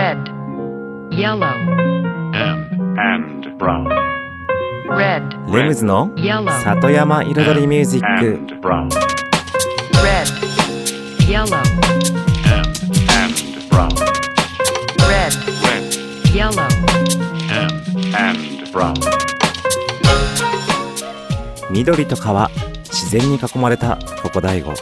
[0.00, 0.16] red,
[1.10, 1.44] yellow,
[2.32, 2.64] and,
[2.98, 3.86] and brown,
[4.88, 8.88] red, レムズの yellow, 里山彩りミュージック and brown,
[10.02, 10.26] red,
[11.28, 11.54] yellow,
[12.48, 12.64] and,
[13.12, 13.34] and
[13.68, 13.90] brown,
[15.06, 15.34] red,
[15.68, 15.84] red,
[16.34, 16.66] yellow,
[17.52, 17.68] and,
[18.16, 18.94] and brown,
[21.70, 22.48] 緑と川
[22.84, 24.72] 自然に囲まれたここ大悟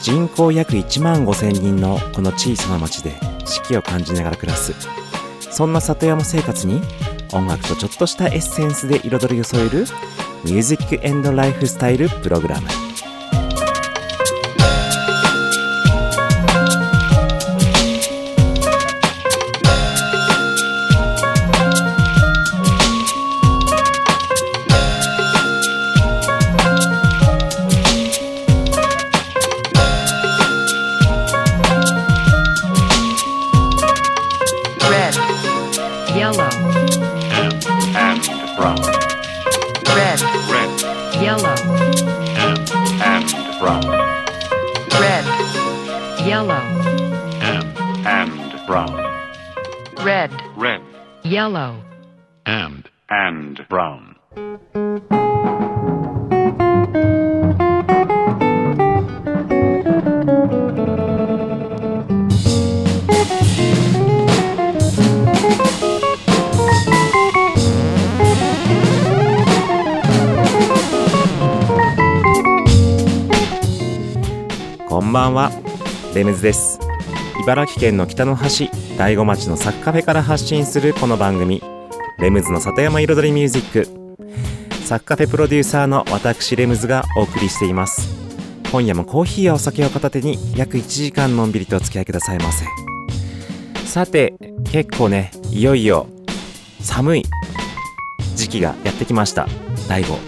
[0.00, 3.12] 人口約1万5千人のこの小さな町で
[3.46, 4.74] 四季を感じながら暮らす。
[5.50, 6.80] そんな里山生活に
[7.32, 9.86] 音楽とちょっとしたエッセンスで彩りを添える
[10.44, 12.83] ミュージックエンドライフスタイルプログラム。
[51.63, 51.81] yellow.
[52.45, 54.17] and, and brown.
[74.89, 75.49] こんばんは
[76.13, 76.82] レムズです
[77.44, 81.62] 茨城県の北の端大子町のサッカフェから発信するこの番組
[82.18, 84.26] レムズの里山彩りミュージック。
[84.86, 88.16] サッカフェプロデューサーの私レムズがお送りしています。
[88.72, 92.64] 今夜もコーヒーやお酒を片手に約1時間のんびりとお付き合いくださいませ。
[93.84, 94.32] さて
[94.72, 96.06] 結構ねいよいよ
[96.80, 97.22] 寒い
[98.36, 99.46] 時期がやってきました。
[99.86, 100.18] 大悟。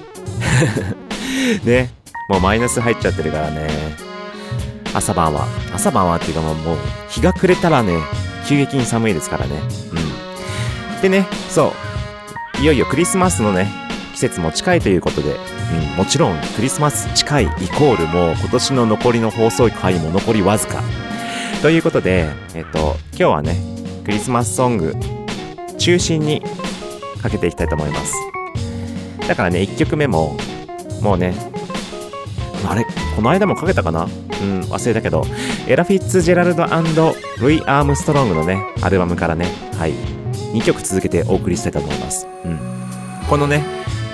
[1.64, 1.94] ね
[2.28, 4.05] もうマイナス入っちゃってるからね。
[4.96, 5.46] 朝晩は。
[5.74, 6.76] 朝晩はっていうかもうもう
[7.08, 7.98] 日が暮れたらね
[8.46, 9.60] 急激に寒いですからね。
[10.94, 11.02] うん。
[11.02, 11.72] でねそ
[12.58, 12.62] う。
[12.62, 13.70] いよいよクリスマスのね
[14.14, 15.36] 季節も近いということで、
[15.92, 20.82] うん、もちろんクリスマス近いイコールもう今年の残りの放送回も残りわずか。
[21.60, 23.56] ということでえっと今日はね
[24.04, 24.94] クリスマスソング
[25.78, 26.42] 中心に
[27.22, 28.14] かけていきたいと思います。
[29.28, 30.38] だからね1曲目も
[31.02, 31.34] もうね
[32.68, 32.86] あれ？
[33.14, 34.04] この間もかけたかな？
[34.04, 34.06] う
[34.44, 35.24] ん、忘れたけど、
[35.66, 36.64] エラ・フィッツジェラルド
[37.40, 39.46] ルイ・アームストロングのね、アルバムからね、
[39.78, 39.92] はい、
[40.52, 42.26] 2曲続けてお送りしたいと思います。
[42.44, 42.58] うん。
[43.28, 43.64] このね、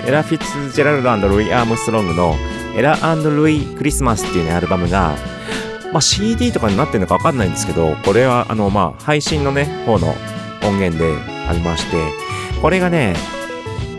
[0.05, 2.35] エラ・フィッツジェラルドルイ・アームストロングの
[2.75, 5.15] エラルイ・クリスマスっていうね、アルバムが、
[5.91, 10.15] まあ、CD とかになってるのかわかんないんですけど、これは、あの、まあ、配信のね、方の
[10.63, 11.15] 音源で
[11.47, 11.97] ありまして、
[12.61, 13.15] これがね、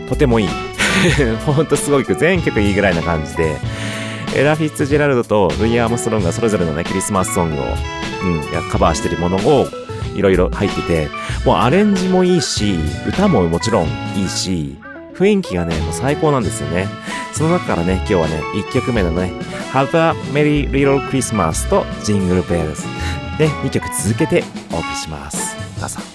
[0.09, 0.49] とてもいい。
[1.45, 3.57] ほんとすごく全曲いいぐらいな感じで、
[4.35, 9.67] エラ・フィッツジェラルドとルイ・アームストロングがそれぞれのね、クリスマスソングを、うん、カバーしてるものを
[10.13, 11.09] いろいろ入ってて、
[11.45, 14.77] もうアレンジもいいし、歌ももちろんいいし、
[15.13, 16.87] 雰囲気がね、もう最高なんですよね。
[17.33, 19.31] その中からね、今日はね、1曲目のね、
[19.71, 22.75] Have a Merry Little Christmas と Jingle Bells
[23.37, 25.55] で2曲続けてお送りします。
[25.79, 26.14] どうぞ。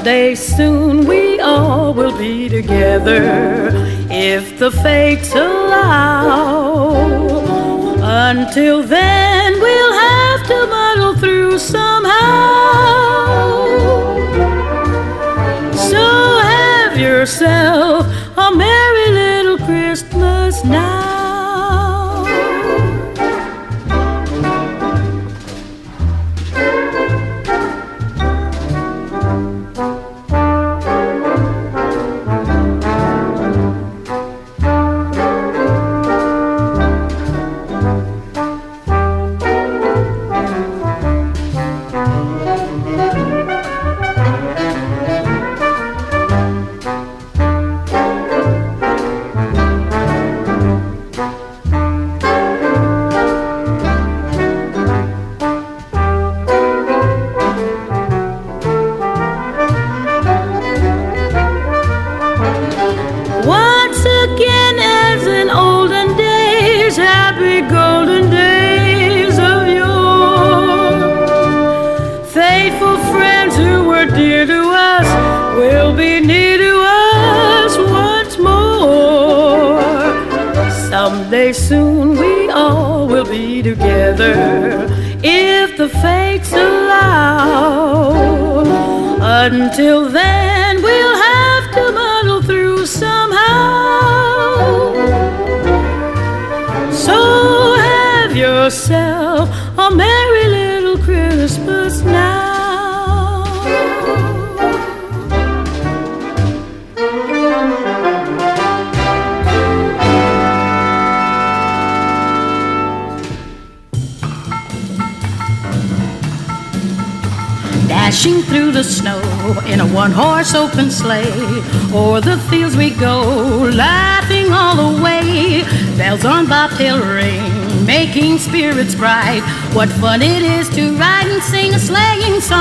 [0.00, 3.70] Someday soon we all will be together
[4.10, 6.94] if the fates allow.
[8.00, 12.16] Until then, we'll have to muddle through somehow.
[15.76, 16.02] So
[16.48, 17.99] have yourself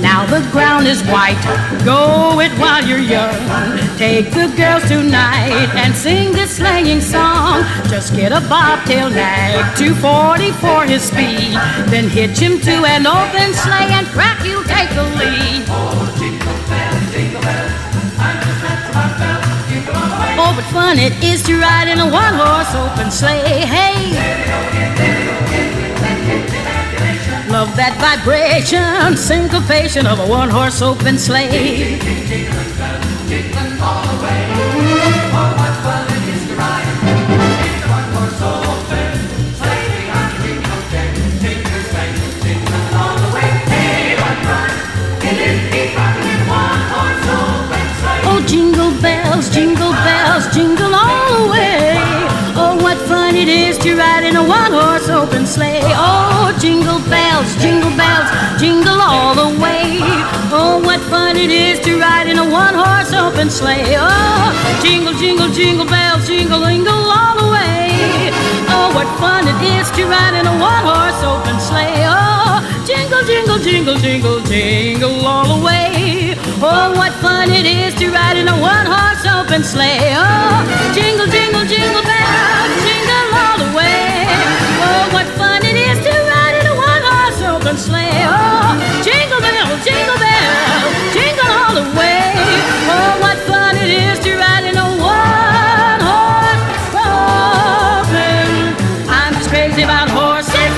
[0.00, 1.36] Now the ground is white,
[1.84, 3.36] go it while you're young.
[3.98, 7.64] Take the girls tonight and sing this sleighing song.
[7.88, 11.52] Just get a bobtail nag, 240 for his speed.
[11.92, 15.64] Then hitch him to an open sleigh and crack, you'll take the lead.
[20.42, 23.66] Oh, but fun it is to ride in a one horse open sleigh.
[23.66, 24.79] Hey!
[27.50, 31.98] Love that vibration, syncopation of a one horse open sleigh.
[48.22, 50.89] Oh, jingle bells, jingle bells, jingle
[53.50, 55.82] is to ride in a one horse open sleigh.
[55.82, 58.30] Oh, jingle bells, jingle bells,
[58.60, 59.98] jingle all the way.
[60.54, 63.96] Oh, what fun it is to ride in a one horse open sleigh.
[63.98, 68.30] Oh, jingle, jingle, jingle bells, jingle, jingle all the way.
[68.70, 72.06] Oh, what fun it is to ride in a one horse open sleigh.
[72.06, 76.36] Oh, jingle, jingle, jingle, jingle, jingle all the way.
[76.62, 80.14] Oh, what fun it is to ride in a one horse open sleigh.
[80.14, 80.62] Oh,
[80.94, 82.79] jingle, jingle, jingle bells,
[83.80, 84.28] away.
[84.84, 88.24] Oh, what fun it is to ride in a one horse open sleigh.
[88.28, 90.82] Oh, jingle bell, jingle bell,
[91.16, 92.32] jingle all the way.
[92.92, 98.46] Oh, what fun it is to ride in a one horse open.
[99.08, 100.74] I'm just crazy about horses.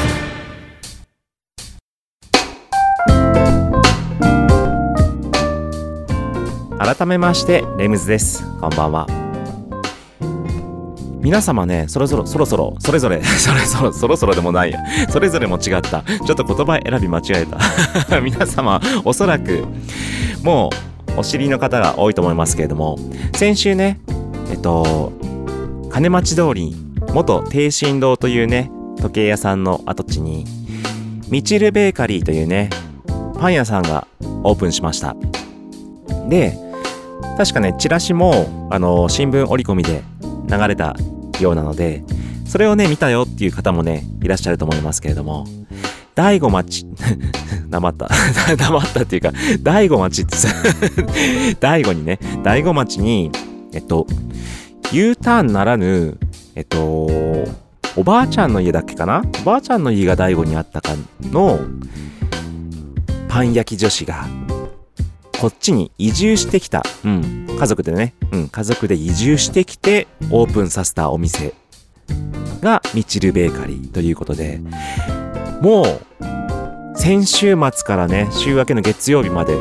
[6.78, 9.21] 改めましてレムズですこんばんは
[11.22, 14.80] 皆様ねそろそろそろそろそれぞれ それそろそろそろでもないや。
[15.08, 16.02] それぞれも違った。
[16.02, 17.58] ちょっと言葉選び間違えた。
[18.20, 19.64] 皆様おそらく
[20.42, 20.70] も
[21.16, 22.98] うお知りの方が多いと思いますけれども
[23.34, 24.00] 先週ね
[24.50, 25.12] えっと
[25.90, 26.74] 金町通り
[27.14, 30.46] 元帝神堂というね時計屋さんの跡地に
[31.28, 32.70] ミチルベーカリーというね
[33.38, 34.06] パン屋さんが
[34.42, 35.14] オープンしました。
[36.28, 36.58] で
[37.36, 40.02] 確かねチラシもあの新聞折り込みで
[40.48, 40.96] 流れた
[41.42, 42.02] ようなので
[42.46, 45.46] それをね見たよっていう方もねいらっしゃると思いますけれども
[46.14, 46.86] 大子町
[47.68, 48.08] 黙った。
[48.56, 49.32] 黙ったっていうか
[49.62, 50.48] 大子町ってさ
[51.60, 53.30] 大子にね大子町に
[53.72, 54.06] えっと
[54.92, 56.18] U ターンならぬ
[56.54, 56.78] えっと
[57.96, 59.22] おばあちゃんの家だっけかな？
[59.40, 60.90] おばあちゃんの家が大子にあったか
[61.22, 61.58] の
[63.28, 64.26] パン焼き女子が
[65.42, 71.52] こっちに移住してきた、うん、家族でね、うん、家族で移住してきてオープンさせたお店
[72.60, 74.60] がミチルベーカリーということで、
[75.60, 79.56] もう先週末からね、週明けの月曜日まで、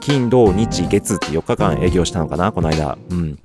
[0.00, 2.96] 金、土、日、月って4日間営業したのかな、この間。
[3.10, 3.38] うん。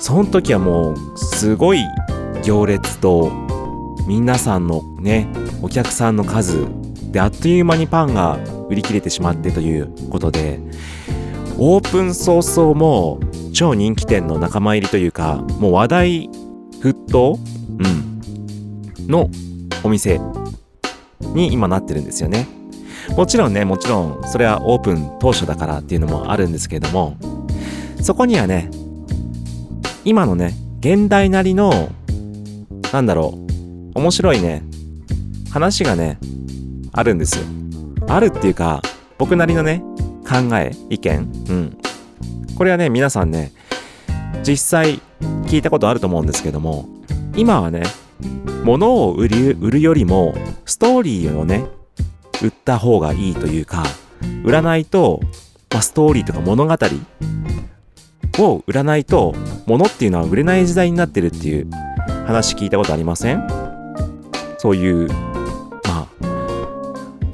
[0.00, 1.84] その時はもう、すごい
[2.42, 3.30] 行列と、
[4.08, 5.28] 皆さんのね、
[5.62, 6.66] お客さんの数
[7.12, 10.60] であっという間にパンが売り切れてしまってということで
[11.58, 13.20] オープン早々も
[13.52, 16.30] 超人気店の仲間入りというかもう話題
[16.80, 17.38] 沸騰、
[17.78, 19.30] うん、の
[19.82, 20.20] お店
[21.20, 22.46] に今なってるんですよね。
[23.16, 27.16] もちろんねもちろんそれはオープン当初だからっていうのもあるんですけれども
[28.00, 28.70] そこにはね
[30.04, 31.90] 今のね現代なりの
[32.92, 33.34] なんだろ
[33.94, 34.62] う面白いね
[35.52, 36.18] 話がね、
[36.92, 37.44] あるんですよ。
[38.14, 38.82] あるっていうか、
[39.18, 39.82] 僕なりのね、
[40.28, 41.78] 考え、意見、うん。
[42.56, 43.52] これはね、皆さんね、
[44.46, 45.00] 実際
[45.46, 46.88] 聞いたことあると思うんですけども、
[47.36, 47.82] 今はね、
[48.64, 51.64] 物を売り売るよりも、ストーリーをね、
[52.42, 53.84] 売った方がいいというか、
[54.44, 55.20] 売らないと、
[55.72, 56.76] まあ、ストーリーとか物語
[58.38, 59.34] を売らないと、
[59.66, 61.68] 物っていうのは売れない時代になってるっていう
[62.26, 63.46] 話聞いたことありません？
[64.58, 65.08] そういう、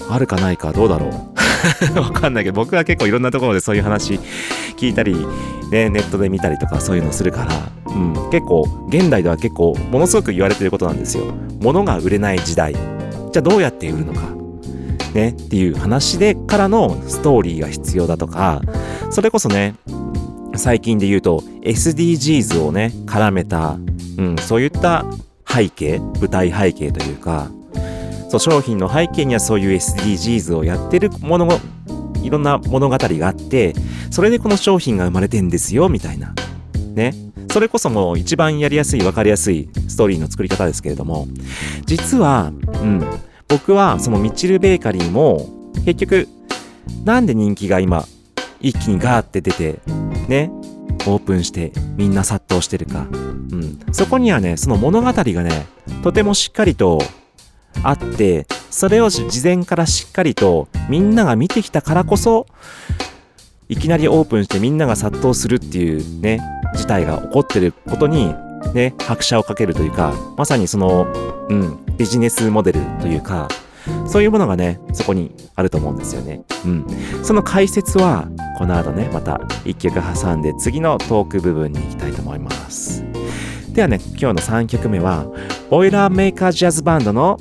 [0.08, 1.38] あ、るかないかどうだろう。
[1.98, 4.18] わかんないけど、僕は結構いろんなところでそういう話
[4.76, 5.14] 聞いたり、
[5.70, 11.24] ね、ネットで見たりとかそういうのするから、うん、結構、現代では結構、ものすごく言われてることなんですよ。
[11.60, 12.72] 物が売れない時代。
[12.72, 14.38] じゃあどうやって売るのか。
[15.14, 18.60] ね、っていう話でからのストーリーが必要だとか、
[19.10, 19.74] それこそね、
[20.54, 23.78] 最近で言うと SDGs をね、絡めた、
[24.18, 25.06] うん、そういった
[25.46, 27.50] 背景、舞台背景というか、
[28.28, 31.48] そう、商品の背景にはそういう SDGs をやってるもの、
[32.22, 33.74] いろんな物語があって、
[34.10, 36.34] それでこの商品が生まれてんですよ、みたいな。
[36.94, 37.14] ね。
[37.50, 41.26] それこそもう一番やりやすい、わかりやすいストーリーの作り方ですけれども、
[41.86, 43.02] 実は、うん、
[43.48, 45.48] 僕はそのミチルベーカリーも、
[45.84, 46.28] 結局、
[47.04, 48.04] なんで人気が今、
[48.60, 49.80] 一気にガーって出て、
[50.28, 50.50] ね、
[51.06, 53.06] オープンしてみんな殺到してるか。
[53.10, 53.14] う
[53.56, 53.78] ん。
[53.92, 55.66] そこにはね、その物語がね、
[56.02, 56.98] とてもしっかりと
[57.82, 62.46] あって、それを事前からしっかりとみんなが見てきたからこそ、
[63.68, 66.40] いきなりオープンしてみんなが殺到するっていうね、
[66.74, 68.34] 事態が起こってることに、
[68.74, 71.06] ね、拍車をかけるというか、まさにその、
[71.48, 73.48] うん、ビジネスモデルというか、
[74.06, 76.42] そういうものがね、そこにあると思うんですよね。
[76.64, 76.86] うん。
[77.22, 83.04] その解説は、この後ね、また一曲挟んで次のトーク部分に行きたいと思います。
[83.72, 85.26] ではね、今日の3曲目は、
[85.70, 87.38] ボイラーメーカージャズバンドの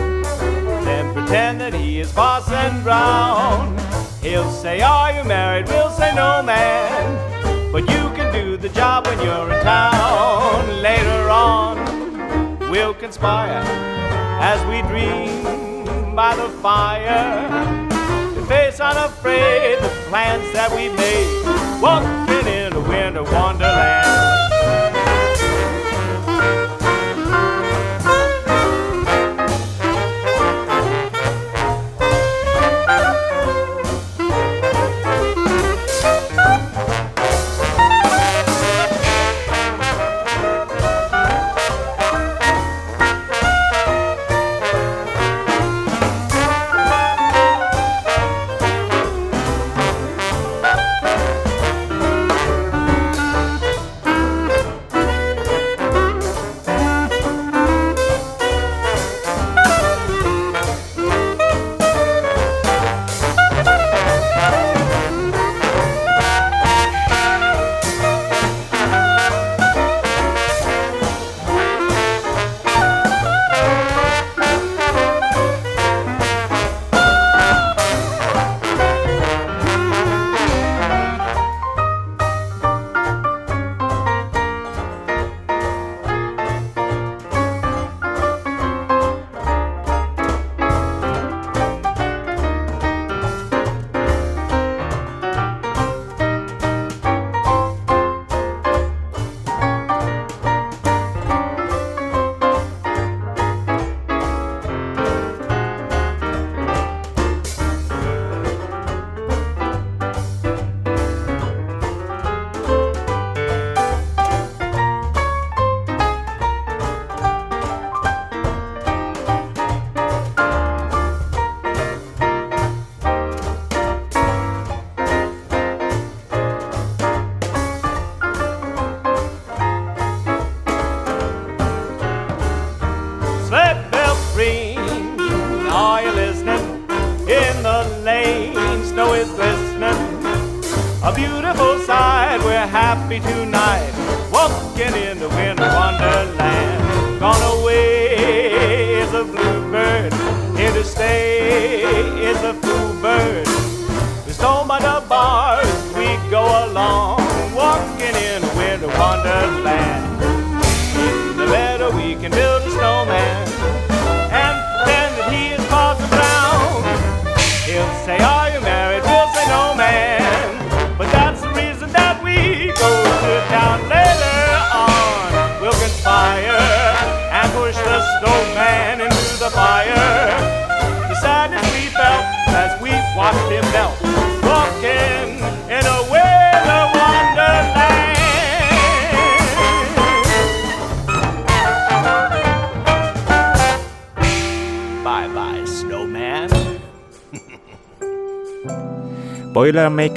[0.83, 3.77] then pretend that he is Parson Brown.
[4.21, 5.67] He'll say, Are you married?
[5.67, 7.71] We'll say, No, man.
[7.71, 10.81] But you can do the job when you're in town.
[10.81, 13.63] Later on, we'll conspire
[14.41, 15.58] as we dream
[16.19, 17.47] by the fire
[18.35, 24.28] to face unafraid the plans that we made, walking in a winter wonderland.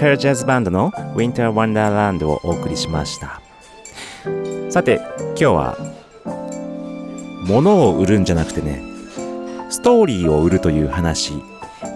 [0.02, 3.40] ジャズバンドの Winter Wonderland をお送りしました。
[4.68, 5.76] さて今日は
[7.46, 8.82] 物を売るんじゃなくてね
[9.70, 11.32] ストーリーを売るという話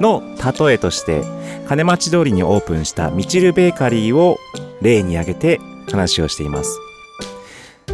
[0.01, 1.23] の例えとして
[1.69, 4.39] 金町通りにオープンしたミチルベーカリーを
[4.83, 6.79] 例に挙げて話をしています。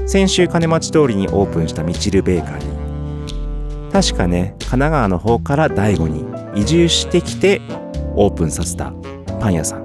[0.07, 3.93] 先週金町通りにオープンしたミチルベーカリー。
[3.93, 7.61] 確かね神奈川の方から大悟に移住してきて
[8.15, 8.93] オープンさせた
[9.41, 9.82] パン屋さん。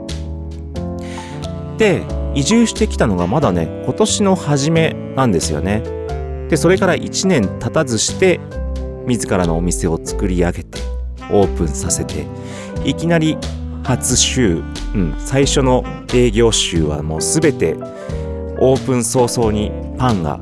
[1.77, 5.81] で移住してきたのがまだね今年の初めなんですよね。
[6.49, 8.39] でそれから1年経たずして
[9.05, 10.79] 自らのお店を作り上げて
[11.31, 12.25] オープンさせて
[12.85, 13.37] いきなり
[13.83, 14.63] 初週、
[14.93, 17.75] うん、最初の営業週はもう全て
[18.59, 20.39] オープン早々にパンが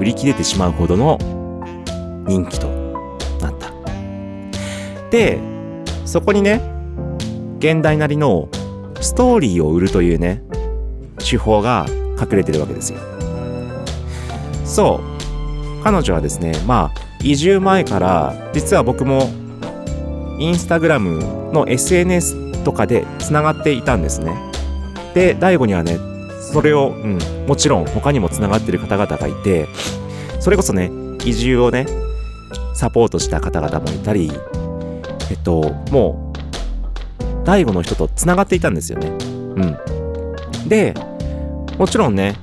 [0.00, 1.18] 売り切れてしまうほどの
[2.26, 2.68] 人気と
[3.40, 3.72] なった。
[5.10, 5.38] で
[6.04, 6.60] そこにね
[7.58, 8.48] 現代なりの
[9.00, 10.42] ストーリーを売るというね
[11.18, 11.86] 手法が
[12.20, 12.98] 隠れてるわけですよ。
[14.64, 15.18] そう。
[15.82, 19.30] 彼女はですねまあ移住前から実は僕も
[20.38, 21.18] インスタグラム
[21.52, 24.36] の SNS とかでつながっていたんですね。
[25.14, 25.98] で DAIGO にはね
[26.52, 29.68] それを、うん、もちろん他にもつながってる方々がいて
[30.40, 30.90] それこそね
[31.24, 31.86] 移住をね
[32.74, 34.30] サポートした方々もいたり
[35.30, 36.32] えっとも
[37.20, 39.08] う DAIGO の人とつながっていたんですよね。
[39.08, 40.68] うん。
[40.68, 40.94] で
[41.78, 42.34] もちろんね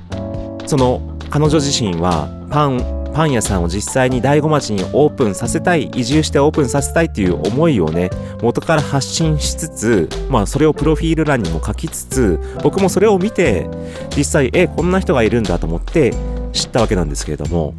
[0.66, 8.10] その彼女自身はパンパン屋さんを実際に大子町にオープンさせたい移住してオープンさせたいっていう思いをね
[8.42, 13.70] 元から発信しつつまあそれをプロフィール欄にも書きつつ僕もそれを見て
[14.14, 16.12] 実際えこんな人がいるんだと思って
[16.52, 17.74] 知ったわけなんですけれども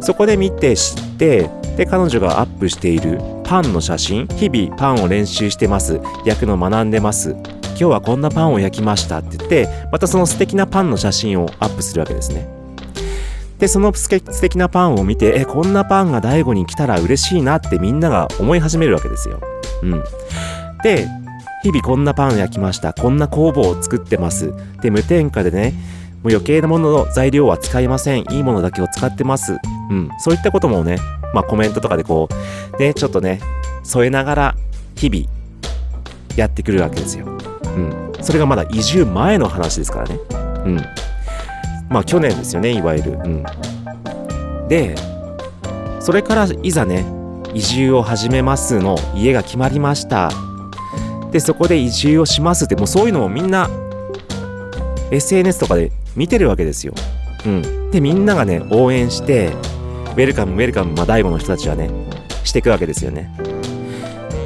[0.00, 7.34] そこで見て知ってで彼女がアップしているパンの写真日々パンを練習してます焼くの学んでます
[7.78, 12.48] 今日はこんなパンを焼きましたって言ってまたその素敵なパンの写真をアップするわけですね。
[13.60, 19.40] でその素敵素敵なパンを見てえこんなパンが大悟に来たら嬉しいなってみんなが思い始めるわけですよ。
[19.82, 20.04] うん。
[20.82, 21.06] で
[21.62, 22.92] 日々こんなパンを焼きました。
[22.92, 24.52] こんな工房を作ってます。
[24.82, 25.72] で無添加でね
[26.22, 28.24] もう余計なものの材料は使いません。
[28.30, 29.56] いいものだけを使ってます。
[29.90, 30.10] うん。
[30.18, 30.98] そういったこともね
[31.32, 32.28] まあコメントとかでこ
[32.72, 33.40] うねちょっとね
[33.84, 34.54] 添えながら
[34.96, 35.26] 日々
[36.36, 37.37] やってくるわけですよ。
[37.78, 38.24] うん。
[38.24, 40.18] それがまだ移住前の話ですからね。
[40.64, 40.76] うん。
[41.88, 43.12] まあ去年ですよねいわゆる。
[43.12, 43.44] うん。
[44.68, 44.94] で
[46.00, 47.06] それからいざね
[47.54, 50.30] 移住を始めますの家が決まりました。
[51.30, 53.68] でそこで移住をしますってもうそういうのをみんな
[55.10, 56.94] SNS とかで見てるわけですよ。
[57.46, 57.90] うん。
[57.90, 61.90] でみんながね応援してウェルカムウェルカムまあ大悟の人たちはね
[62.44, 63.34] していくわけですよね。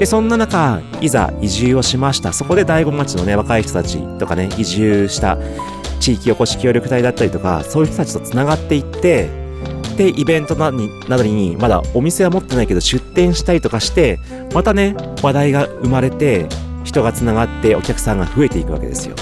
[0.03, 2.33] でそんな中いざ移住をしました。
[2.33, 5.39] そこで大悟町のね若い人たちとかね移住した
[6.01, 9.29] 地域おこし協力隊だったりとかそういう人たちとつながっていって
[9.97, 14.19] でイベントなになどにまだお店は持ってないけど出店したりとかして
[14.53, 16.49] またね話題が生まれて
[16.83, 19.15] 人がつながってお客さんが増えていくわけですよ。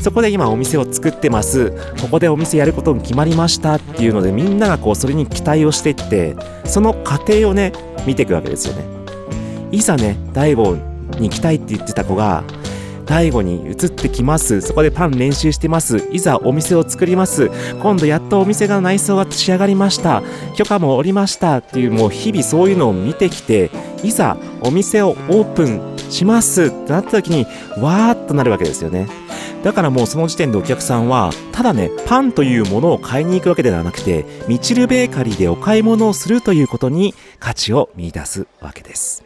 [0.00, 1.72] そこで今お店を作ってます。
[2.00, 3.74] ここでお店やることに決まりました。
[3.74, 7.74] っていうのでみんながこうそれに期待をしていってその過程をね
[8.06, 8.95] 見ていくわけですよね。
[9.70, 10.76] いざね大悟
[11.18, 12.44] に来たいって言ってた子が
[13.06, 14.60] 大悟に移ってきます。
[14.60, 16.08] そこでパン練習してます。
[16.10, 17.50] いざお店を作ります。
[17.80, 20.22] 今度やっとお店が内装が仕上がりました。
[20.56, 21.58] 許可も下りました。
[21.58, 23.70] っていうもう日々そういうのを見てきて
[24.02, 26.64] いざお店をオープンします。
[26.64, 27.46] ってなった時に
[27.80, 29.06] わーっとなるわけですよね。
[29.62, 39.25] だからもうその時点でお客さんはただねパンというものを買いに行くわけではなくてミチルベーカリーでお買い物をするということに価値を見出すわけです。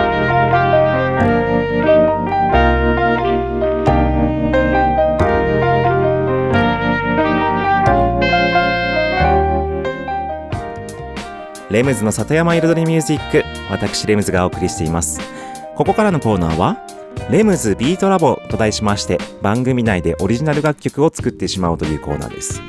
[11.71, 15.21] レムズの里山彩りミュージック私レムズがお送りしています。
[15.77, 16.85] ここからのコーナーは
[17.29, 22.61] レムズビートラボと題しまして番組内でオリジナル楽曲を作ってしまおうというコーナーです。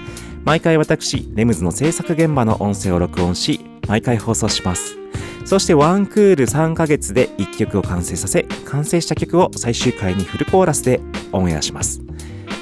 [0.45, 4.97] 毎回私レムズの制作現場の音声を録音し毎回放送します。
[5.45, 11.01] そしてワンクール3ヶ月で1曲を完成させ完成した曲を最終回にフルコーラスで
[11.33, 12.01] オンエアします。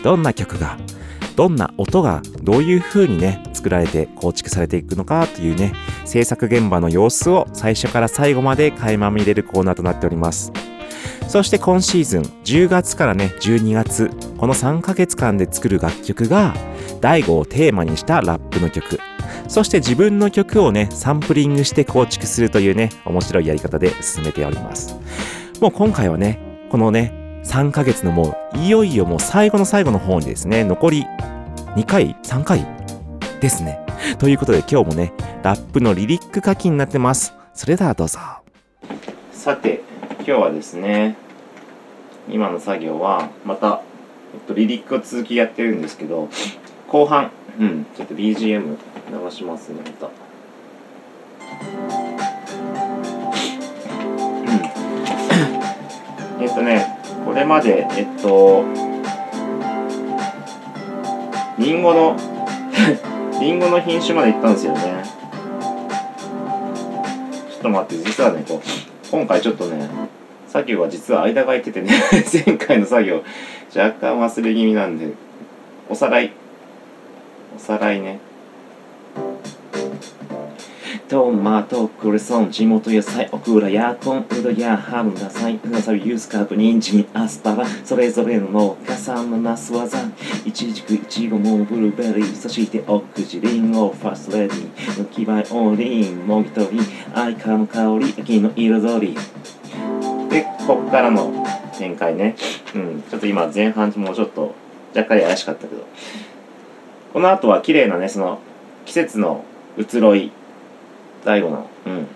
[0.02, 0.78] どんな曲が
[1.40, 5.72] どんな音がどういう風にね作られて構築されていくのかというね
[6.04, 10.52] 制作現場の様子を最初から最後まで垣間見れるコーナーとなっております。
[11.28, 16.52] そして今シーズン10月からね12月この3ヶ月間で作る楽曲が
[17.00, 19.00] DAIGO をテーマにしたラップの曲。
[19.48, 24.94] そして自分の曲をねサンプリングして構築するというね面白いやり方で進めております。
[25.58, 26.38] もう今回はね
[26.70, 31.04] このね3ヶ月のもういよいよもう最後の最後の方にですね残り
[31.76, 32.66] 2回3回
[33.40, 33.80] ですね。
[34.18, 37.34] ということで今日もねラップのリリック書きになってます。
[37.54, 38.18] それではどうぞ。
[39.32, 39.82] さて
[40.18, 41.16] 今日はですね
[42.28, 43.82] 今の作業はまた、
[44.34, 46.28] えっと、リリックを続きやってるんですけど
[46.88, 48.76] 後半うんちょっと BGM
[49.10, 50.10] 流しますねまた。
[56.40, 56.89] えっとね
[57.40, 58.64] れまでえっと
[61.58, 62.16] リンゴの
[63.40, 65.02] リンゴの品種まで行ったんですよね。
[67.50, 69.88] ちょっと待って実はねこう今回ちょっとね
[70.48, 71.90] 作業は実は間が空いててね
[72.46, 73.22] 前回の作業
[73.74, 75.12] 若干忘れ気味なんで
[75.88, 76.32] おさらい。
[77.56, 78.20] おさらいね
[81.10, 89.98] トマト、クレソン、地元野菜、オクラやコン、ウドやハム、野菜、ナサビ、ユースカープ、ニンジン、アスパラ、それぞれの農家さんのナス技、
[90.46, 94.70] イチジク、イチゴもブルーベリー、そしてオクジ、リンゴ、ファーストレディ、
[95.02, 96.80] 抜きバイオーリン、もぎ取り、
[97.12, 99.14] アイカの香り、秋の彩り。
[100.30, 101.44] で、こっからの
[101.76, 102.36] 展開ね。
[102.72, 104.54] うん、ちょっと今前半もうちょっと
[104.94, 105.84] 若干怪しかったけど。
[107.12, 108.38] この後は綺麗なね、その
[108.84, 109.44] 季節の
[109.76, 110.30] 移ろい、
[111.24, 112.06] 大悟の、うん、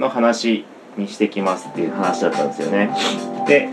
[0.00, 0.64] の話
[0.96, 2.90] にしてきますっていう話だったんですよね。
[3.46, 3.68] で、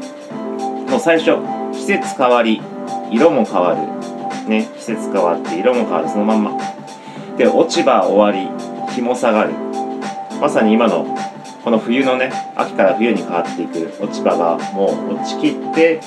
[0.89, 1.38] もう最初、
[1.74, 2.62] 季節変わり、
[3.12, 4.50] 色も変わる。
[4.50, 6.52] ね、季節変わって色も変わる、そのまんま。
[7.38, 8.50] で、落ち葉終わり、
[8.93, 9.54] 日も下がる。
[10.39, 11.06] まさに今の、
[11.63, 16.00] この冬のね、秋から冬に変わっていく落ち葉がもう落ちきって、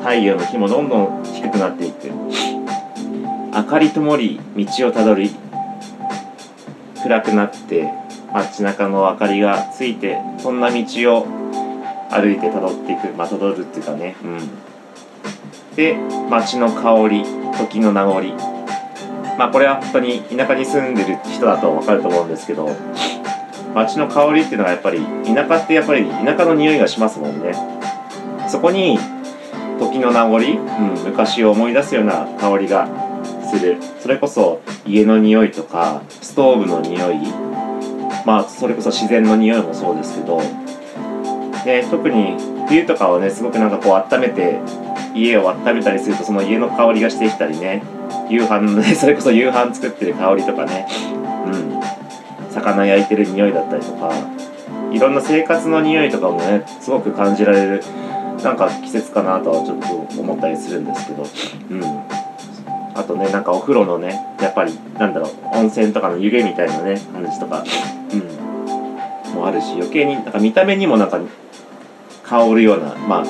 [0.00, 2.10] 太陽の日もどんどん低くなっていく。
[3.54, 5.34] 明かり灯り、道をたどり、
[7.02, 7.90] 暗くなって、
[8.36, 10.76] 街中の明かりがついてそんな道
[11.16, 11.26] を
[12.10, 14.14] 歩いて辿っていくまあ辿るっていうかね。
[14.22, 15.74] うん。
[15.74, 15.96] で
[16.28, 17.24] 街の香り
[17.56, 18.20] 時の名残。
[19.38, 22.70] まあこれは本当に田舎に住んでる人だと分かると思うんですけど
[23.74, 27.54] 街の香りっていうのはやっぱり田舎ってやっぱり田舎の匂いがしますもんね。
[28.48, 28.98] そこに
[29.78, 32.86] 時の名残、うん、昔を思い出すような香りが
[33.50, 33.78] する。
[34.00, 37.45] それこそ家の匂いとかストーブの匂い。
[38.26, 40.40] まあそれこそ自然の匂いもそうですけど、
[41.64, 42.36] ね、特に
[42.68, 44.58] 冬とかはねすごくなんかこう温めて
[45.14, 47.84] 家を温めたりするとその家の香りがしてきたりね
[48.28, 50.88] 夕飯のね それこそ夕飯作ってる香りとかね
[51.46, 51.76] うん。
[52.52, 54.10] 魚焼いてる匂いだったりとか
[54.90, 57.82] いろんな生活の匂いとかもねすごく感じられる
[58.42, 61.22] なんか季節かなとはちょっと思ったりするんですけど
[61.70, 62.15] うん。
[62.96, 67.62] あとねなんかお風呂のねやっぱりなんだろう温泉とかの湯気みたいなね感じとか
[68.12, 69.34] うん。
[69.34, 71.20] もあるし余計になんか見た目にもなんか
[72.24, 73.24] 香るようなまあ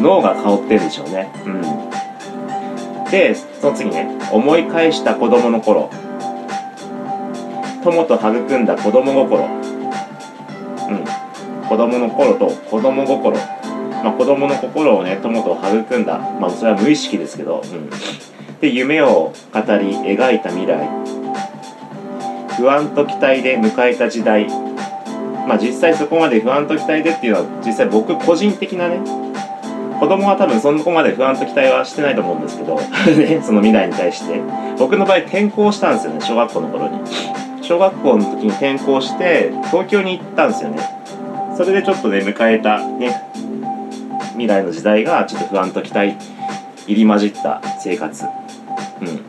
[0.00, 1.32] 脳が香ってるでしょうね。
[1.46, 3.10] うん。
[3.10, 5.90] でその次ね思い返した子供の頃。
[7.84, 9.44] 友と育んだ子供心。
[9.44, 9.48] う
[10.92, 11.68] ん。
[11.68, 13.36] 子供の頃と子供心。
[13.36, 16.18] まあ子供の心をね友と育んだ。
[16.40, 17.88] まあそれは無意識ですけどうん。
[18.60, 20.88] で夢を語り描いた未来。
[22.56, 24.46] 不安と期待で迎えた時代。
[25.46, 28.98] まあ実際そこまで不安と期待でっていうのは実際僕個人的なね
[30.00, 34.40] 子供は多分そこまで不安と期待はしてないと思うんですけど ねその未来に対して。
[34.78, 36.98] 僕の場合転校したんですよね小学校の頃に。
[37.62, 40.78] 小学校の時に転校して東京に行ったんですよね。
[41.56, 43.22] それでちょっとね迎えたね
[44.32, 46.14] 未来の時代がちょっと不安と期待
[46.86, 48.24] 入り混じった生活。
[49.00, 49.25] うん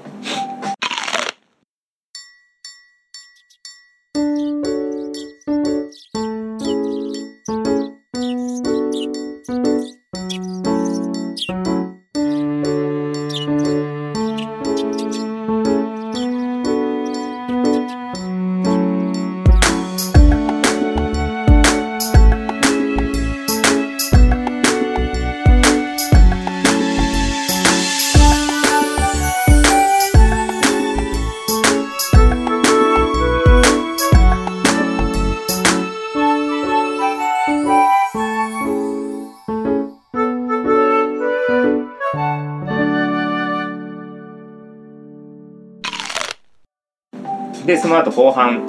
[47.98, 48.66] の後後半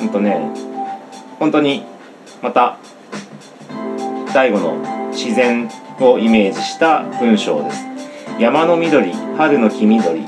[0.00, 0.50] うんとね
[1.38, 1.84] 本当に
[2.42, 2.78] また
[4.32, 7.84] 大悟の自然をイメージした文章です。
[8.38, 10.24] 山の緑春の黄緑。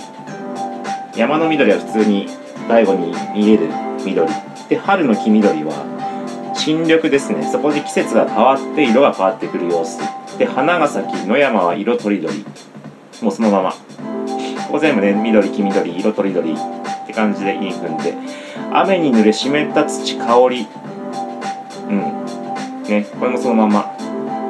[1.16, 2.26] 山の緑は普通に
[2.68, 3.68] 大悟に見える
[4.05, 4.28] 緑。
[4.68, 7.48] で春の黄緑は新緑ですね。
[7.50, 10.00] そこで季節が変わって色が変わってくる様子。
[10.37, 12.44] で花が咲き野山は色とりどり。
[13.22, 13.72] もうそのまま。
[14.66, 16.57] ここ全部ね緑黄緑色とりどり。
[17.12, 18.14] って感じでいい踏んで。
[18.72, 20.66] 雨に濡れ湿った土香り。
[21.88, 21.98] うん。
[22.88, 23.07] ね。
[23.20, 23.96] これもそのまま。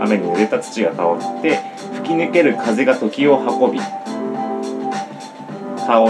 [0.02, 1.60] 雨に濡れた土が香って
[1.94, 3.86] 吹き抜ける風が時を運び香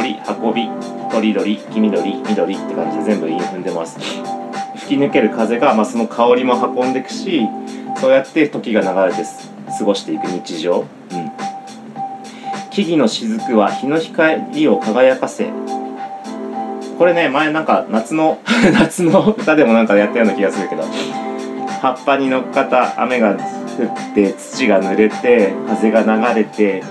[0.03, 0.71] り運び
[1.11, 3.99] とりどり黄緑緑って感じで全部韻踏んでます。
[4.77, 7.43] 吹き抜ける風が、まあ、その香りも運んでくし
[8.01, 9.29] そうやって時が流れて
[9.79, 10.87] 過ごしていく日常、うん、
[12.71, 15.53] 木々の雫は日の光を輝かせ
[16.98, 18.38] これね前なんか夏の
[18.72, 19.35] 夏の？
[19.37, 20.83] 歌でもなんかやったような気がするけど
[21.81, 23.38] 葉っぱに乗っかった雨が降っ
[24.14, 26.83] て土が濡れて風が流れて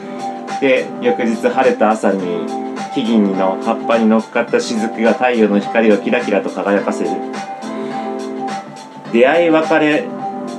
[0.59, 2.45] で翌日晴れた朝に
[2.93, 7.09] 木々の葉っぱに乗っかった雫が太陽の光をキラキラと輝かせる。
[9.13, 10.03] 出会い別れ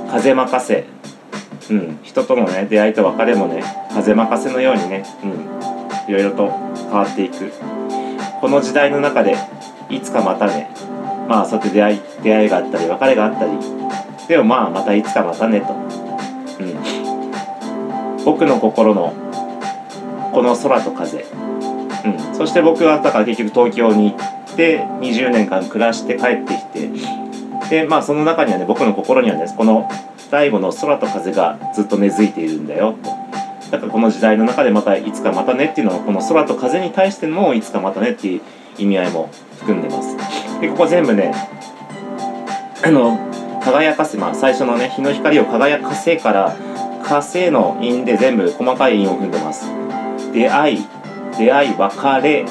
[0.09, 0.85] 風任せ。
[1.69, 7.51] うん人とのね出会いと別れもね風任せのようにねうんいろいろと変わっていく
[8.43, 9.37] この時代の中で
[9.89, 10.69] いつかまたね
[11.29, 13.57] まあそうやって出会い出会いがあったり別れがあったり
[14.27, 15.77] でもまあまたいつかまたねと、う
[18.21, 19.13] ん、僕の心の
[20.33, 26.89] この空と風、うん、そして僕はだから結局東京に行って20年間暮らして帰ってきて
[27.69, 29.89] でまあその中にはね僕の心にはねこの
[30.31, 33.32] 大悟の空と風がずっと根付いているんだよと。
[33.73, 38.41] だからこの時代の中でまたいつかまたねっていうのはこの空と風に対してのいつかまたねっていう
[38.77, 40.15] 意味合いも含んでます。
[40.61, 41.33] でここ全部ね
[42.85, 43.17] あの
[43.63, 46.55] 輝かせまあ最初のね日の光を輝かせから
[47.03, 49.65] 火星の韻で全部細かい韻を踏んでます。
[50.31, 50.85] 出会い
[51.39, 52.45] 出会い別れ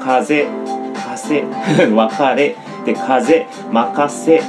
[0.00, 0.46] 風
[0.94, 1.42] 風
[1.92, 4.42] 別れで風任せ。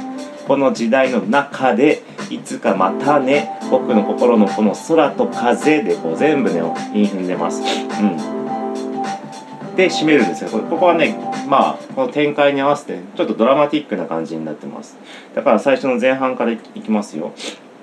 [0.46, 6.60] この時代の中でいつかまたね僕の心のこの空と風でこう全部ね
[6.92, 7.62] 韻踏んでます。
[7.62, 9.76] うん。
[9.76, 10.50] で締めるんですよ。
[10.50, 11.16] こここはね
[11.48, 14.96] まあこの展開に合わせてちょっとドラマティックな感じになってます。
[15.34, 17.32] だから最初の前半からいきますよ。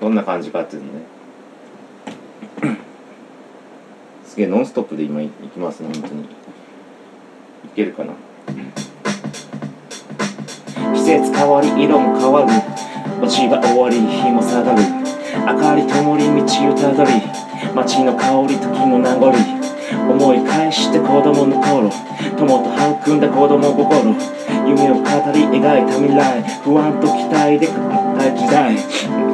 [0.00, 2.76] どんな感じかっていうのね。
[4.26, 6.22] すげえノンストップで今いきますね本当に。
[6.22, 6.26] い
[7.74, 8.12] けるかな。
[10.94, 12.48] 季節変わり色も変わる。
[13.22, 14.97] 落ち葉終わり日も下がる。
[15.46, 17.10] 明かり灯り道をたどり
[17.74, 19.32] 街の香り時の名残
[20.10, 21.90] 思い返して子供の頃
[22.36, 24.14] 友と育んだ子供心
[24.66, 28.76] 夢を語り描いた未来不安と期待で語った時代。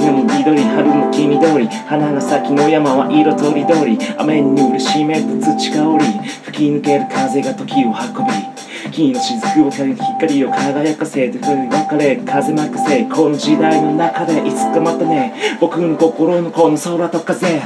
[0.04, 8.53] でも緑春の黄緑花が咲きの山は色とりどり雨に濡れ湿った土香り吹き抜ける風が時を運び
[8.90, 17.62] 木の雫を光を輝かせて別れ風任せこの時代の中でいつかまたね僕の心のこの空と風。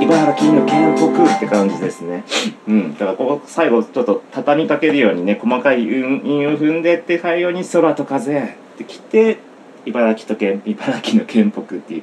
[0.00, 2.24] 茨城の建国って感じですね。
[2.66, 2.92] うん。
[2.94, 8.40] だからここ最後ちょっと畳みかけるようにね細かい韻を踏んでって太陽に空と風。
[8.40, 9.38] ってきて
[9.86, 12.02] 茨城と県茨城の県北っていう。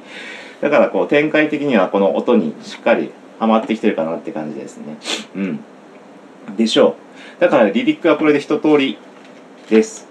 [0.60, 4.96] だからこう展開的にはこの音にしっかりはまってきてるかなって感じですね。
[5.34, 5.60] うん。
[6.56, 7.05] でしょう。
[7.38, 8.98] だからリリックはこれで一通り
[9.68, 10.06] です。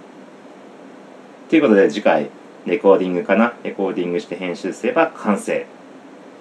[1.50, 2.30] ということで次回
[2.66, 3.54] レコーディングかな？
[3.64, 5.66] レコーディングして編集すれば完成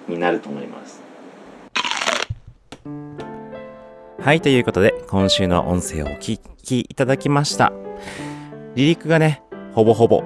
[0.07, 1.01] になると思います。
[4.19, 7.71] はいということで今週の音声をお聞きいただきました。
[8.75, 9.43] リリックがね
[9.73, 10.23] ほぼほぼ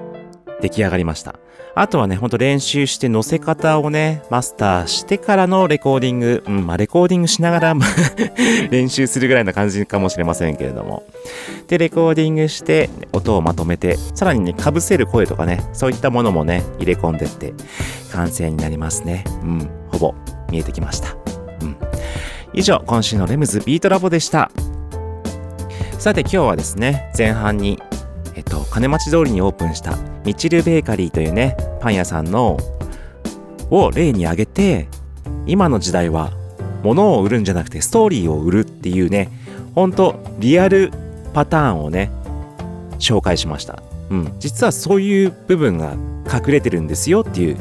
[0.62, 1.36] 出来上がりました。
[1.76, 7.76] あとはね、ほんと練習して乗せ方をね、マスターしてからのレコーディング、うん、まあレコーディングしながら
[8.72, 11.04] 練習するぐらいな感じかもしれませんけれども。
[11.68, 17.54] で、レコーディングして、音をまとめて、さらにね、被せる声とかね、そういったものもね、入れ込んでって、
[18.12, 19.24] 完成になりますね。
[19.44, 20.16] うん、ほぼ
[20.52, 21.16] 見えてきました。
[21.62, 21.78] うん。
[22.54, 24.52] 以上、今週のレムズビートラボでした。
[26.00, 27.78] さて今日はですね、前半に、
[28.80, 32.58] 金町通りにオープンしたミチルベーカリーというね、パン屋さんの、
[33.70, 34.88] を例に挙げて、
[35.46, 36.32] 今の時代は
[36.82, 39.30] 物を売るんじゃなくてストーリーを売るっていうね、
[39.76, 40.94] ほんとリアル
[41.34, 42.10] パターンをね、
[43.00, 43.84] 紹介しました。
[44.12, 44.34] うん。
[44.40, 45.98] 実はそういう部分が
[46.34, 47.58] 隠れてるんですよっていう、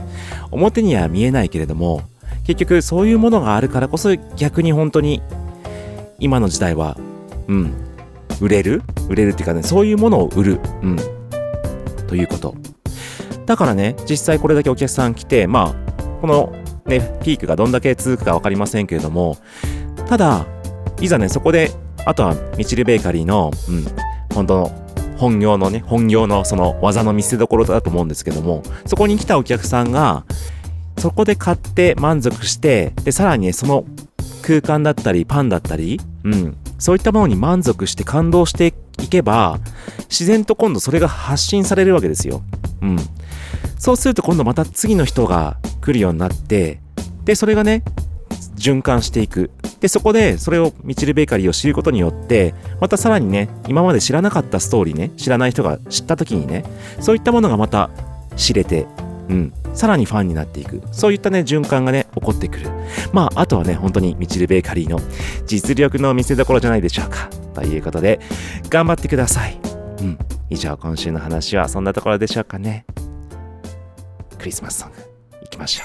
[0.53, 2.03] 表には見えないけれども、
[2.45, 5.21] 結局そういうものがあるからこそ逆に本当に
[6.21, 6.97] 今の時代は、
[7.49, 7.88] うん、
[8.41, 8.83] 売れる？
[9.09, 10.61] 売れるっていうかね、そういうものを売る。
[10.83, 10.97] うん。
[12.07, 12.55] ということ。
[13.47, 16.53] だからね、実際これだけお客さん来て、まあ、この
[16.87, 19.37] ね、ピークがどんだけ続くかわかりませんけれども、
[20.09, 20.47] ただ、
[21.01, 21.71] いざね、そこで、
[22.07, 23.85] あとは、ミチルベーカリーの、うん、
[24.35, 30.25] 本当の、本業のね、本業のその技の見せ所だと思うんですけども、そこに来たお客さんが、
[30.99, 33.85] そこで買って満足して、で、さらにね、その
[34.43, 39.59] 空間だったり、パンだったり、うん、そういったものに満足して感動していけば、
[40.09, 42.43] 自然と今度それが発信されるわけですよ。
[42.83, 42.99] うん。
[43.79, 46.81] そうすると今度また次の人が来るようになって、
[47.25, 47.83] で、それがね、
[48.57, 49.51] 循環していく。
[49.81, 56.65] で、そこで、それを、ミチルベーカリーを知ることによって、またさらにね、今まで知らなかったストーリーね、知らない人が知った時にね、
[57.01, 57.91] そういったものがまた
[58.37, 58.87] 知れて、
[59.29, 60.83] うん、さらにファンになっていく。
[60.93, 62.71] そういったね、循環がね、起こってくる。
[63.13, 65.01] まあ、あとはね、本当にミチルベーカリーの
[65.47, 67.29] 実力の見せどころじゃないでしょうか。
[67.55, 68.21] ということで、
[68.69, 69.59] 頑張ってください。
[70.01, 70.19] うん。
[70.51, 72.87] 以上、今週の話はそんなところでしょうかね。
[74.39, 74.97] クリスマスソング、
[75.43, 75.85] いきましょ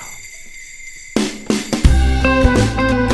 [3.10, 3.13] う。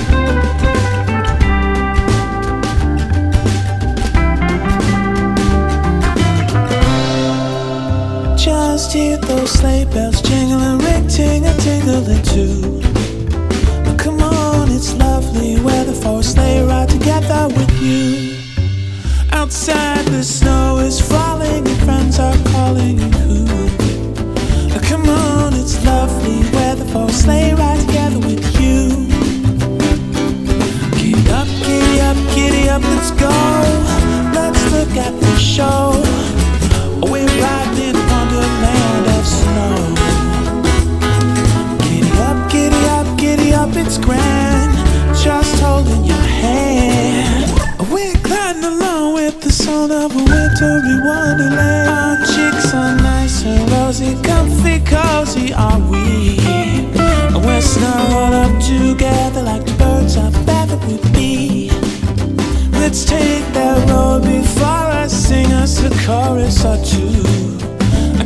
[8.79, 12.79] Just hear those sleigh bells jingling, ring ting a tingling too.
[13.83, 18.37] Now come on, it's lovely weather for a sleigh ride together with you.
[19.33, 23.43] Outside the snow is falling and friends are calling you.
[24.69, 29.07] Now come on, it's lovely weather for a sleigh ride together with you.
[30.95, 33.27] Giddy up, giddy up, giddy up, let's go.
[34.33, 36.38] Let's look at the show.
[38.39, 39.75] Wonderland of snow.
[41.83, 44.71] Giddy up, giddy up, giddy up, it's grand.
[45.17, 47.51] Just holding your hand.
[47.91, 49.51] We're gliding along with the
[49.91, 51.89] of a wintry wonderland.
[51.89, 56.39] Our cheeks are nice and rosy, comfy, cozy, are we?
[57.45, 59.99] We're snuggled up together like the birds.
[62.89, 67.68] Let's take that road before us, sing us a chorus or two.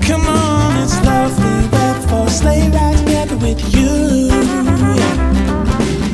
[0.05, 4.27] Come on, it's lovely weather for sleigh ride together with you.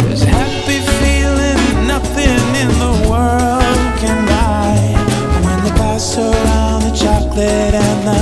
[0.04, 4.78] There's happy feeling nothing in the world can buy
[5.44, 8.22] when they pass around the chocolate and the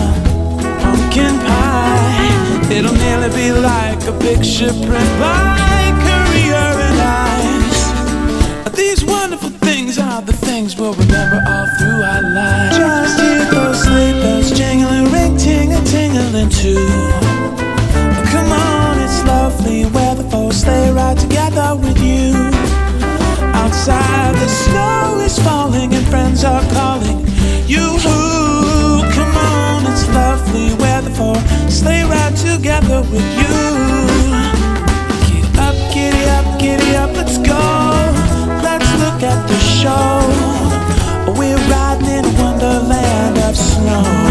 [0.82, 2.72] pumpkin pie.
[2.72, 8.74] It'll nearly be like a picture print by Career and Ice.
[8.74, 13.07] These wonderful things are the things we'll remember all through our lives.
[32.68, 33.55] Together with you.
[35.26, 37.63] Giddy up, giddy up, giddy up, let's go.
[38.61, 40.20] Let's look at the show.
[41.39, 44.26] We're riding in a wonderland of snow.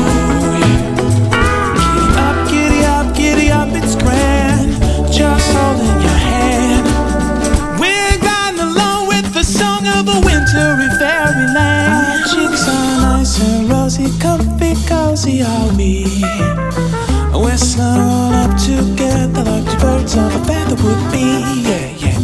[20.86, 21.26] Would be.
[21.68, 22.18] Yeah, yeah.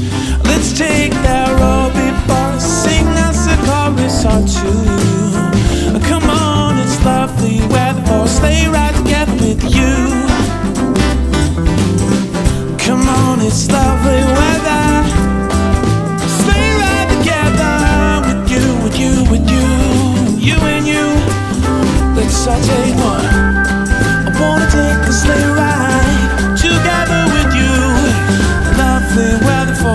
[0.45, 5.99] Let's take that road before sing us a chorus or two.
[6.09, 10.12] Come on, it's lovely weather for sleigh ride together with you.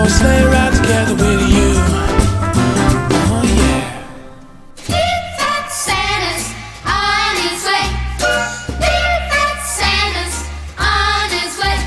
[0.08, 1.70] sleigh ride together with you.
[3.30, 3.82] Oh yeah.
[5.68, 6.44] Santa's
[6.84, 7.86] on his way.
[9.76, 10.36] Santa's
[10.78, 11.78] on his way.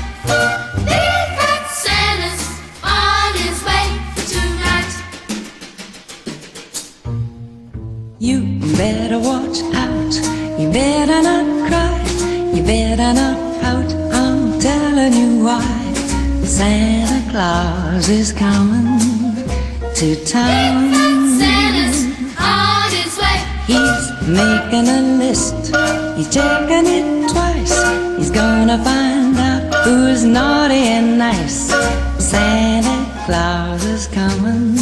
[1.82, 2.42] Santa's
[2.84, 3.86] on his way
[4.32, 4.92] tonight.
[8.18, 8.38] You
[8.76, 10.14] better watch out.
[10.60, 11.98] You better not cry.
[12.54, 13.92] You better not pout.
[14.14, 15.64] I'm telling you why.
[16.44, 19.00] Santa Claus is coming
[19.94, 20.92] to town.
[21.40, 22.04] Santa's
[22.38, 23.38] on his way.
[23.66, 25.74] He's making a list,
[26.14, 27.72] he's checking it twice.
[28.18, 31.72] He's gonna find out who's naughty and nice.
[32.18, 34.76] Santa Claus is coming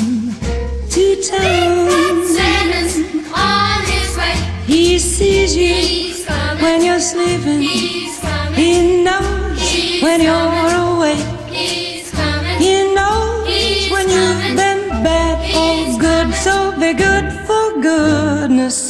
[0.90, 2.26] to town.
[2.34, 2.96] Santa's
[3.32, 4.34] on his way.
[4.66, 6.26] He sees you
[6.61, 8.18] when you're sleeping, He's
[8.57, 10.49] he knows when you're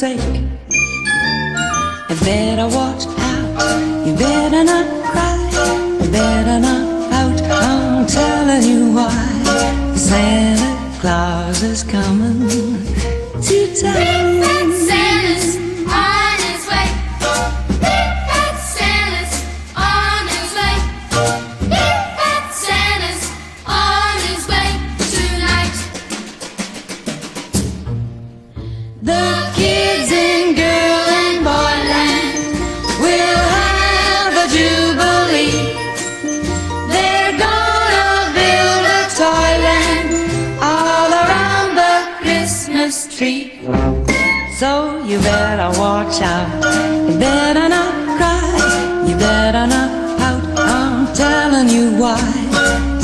[0.01, 0.19] sake.
[2.09, 3.00] And then I watch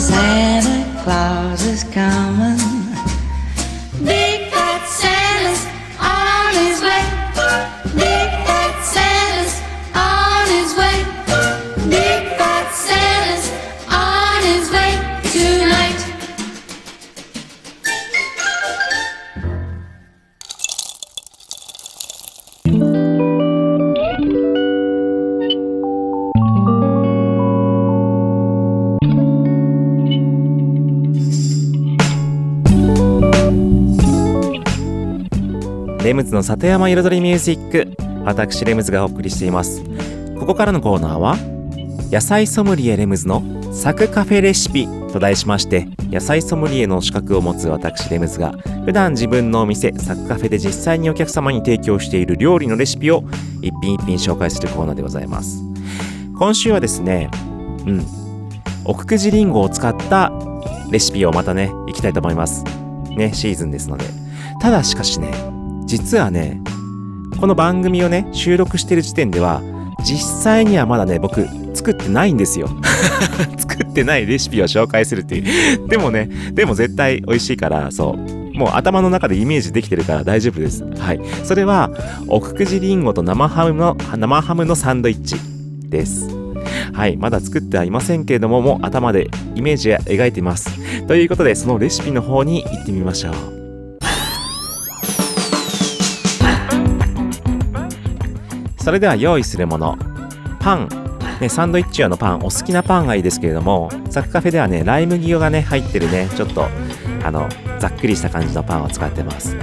[0.07, 2.56] Santa Claus is coming.
[36.33, 37.97] の里山彩りミュージック。
[38.25, 39.83] 私レムズがお送りしています。
[40.39, 41.37] ここからのコーナーは
[42.11, 43.41] 野菜ソムリエレムズの
[43.73, 48.51] サクカフェレシピと題しまして野菜ソムリエの資格を持つ私レムズが
[48.85, 53.23] 普段自分のお店サクカフェで実際にお客様に提供している料理のレシピを
[53.61, 55.63] 一品一品紹介するコーナーでございます。
[56.37, 57.29] 今週はですね
[57.85, 58.05] うん。
[58.85, 60.31] 奥久慈りんごを使った
[60.91, 62.63] レシピをまたねいきたいと思います。
[63.15, 64.05] ねシーズンですので。
[64.61, 65.56] ただしかしね
[65.87, 66.61] 実はね、
[67.39, 69.61] この番組をね、収録してる時点では、
[70.03, 72.67] 実際にはまだね、僕、作ってないんですよ。
[73.57, 75.87] 作ってないレシピを紹介するっていう。
[75.87, 78.57] でもね、でも絶対美味しいから、そう。
[78.57, 80.83] もう頭の中でイメージできてるから大丈夫です。
[80.83, 81.21] はい。
[81.45, 81.89] それは、
[82.27, 85.37] 奥久慈りんごと生ハムの、生ハムのサンドイッチ
[85.89, 86.27] です。
[86.91, 87.15] はい。
[87.15, 90.69] まだ作ってはいませんけれども、もう頭でイメージ描いています。
[91.07, 93.56] ということで、そのレシピの方に行ってみましょう。
[98.87, 99.97] それでは用意するもの。
[100.61, 100.87] パン、
[101.41, 102.37] ね、サンドイッチ用のパン。
[102.37, 106.69] お好きなパンがいいですけれどもザクカフェではねライ麦がね入ってるねちょっと
[107.21, 109.57] あのざっくりした感じのパンを使ってます。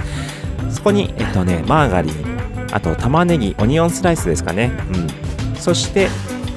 [0.69, 2.13] そこにえっとねマーガリン。
[2.71, 4.71] あと玉ねぎオニオンスライスですかね。
[4.93, 5.55] うん。
[5.55, 6.07] そして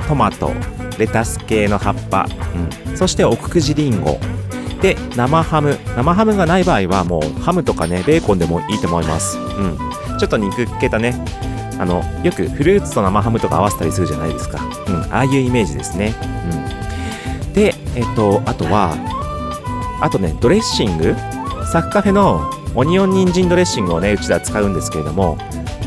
[0.07, 0.53] トマト。
[0.99, 2.27] レタス系の葉っぱ、
[2.87, 4.19] うん、そして奥久慈りんご。
[4.83, 5.79] で生ハム。
[5.97, 9.39] 生ハムがない場合はもうハムとかねベーコンでもいいと思います。
[9.39, 9.79] うん。
[10.19, 11.15] ちょっと肉っけたね。
[11.79, 14.59] あのよくフルーツと生ハムとか合わせたりするじゃないですか、
[14.89, 16.15] うん、ああいうイメージですね、
[17.47, 18.95] うん、でえっとあとは
[20.03, 21.15] あとねドレッシング。
[21.71, 25.37] サクカフェのオニオン人参ドレッシングをねうちでは使うんですけれども